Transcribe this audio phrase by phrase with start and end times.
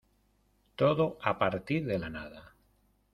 [0.75, 2.55] todo a partir de la nada.